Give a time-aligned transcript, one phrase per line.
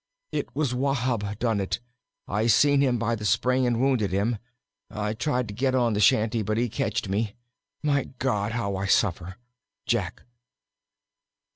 [0.31, 1.79] It was Wahb done it.
[2.27, 4.39] I seen him by the spring and wounded him.
[4.89, 7.35] I tried to git on the shanty, but he ketched me.
[7.83, 9.37] My God, how I suffer!
[9.85, 10.23] JACK.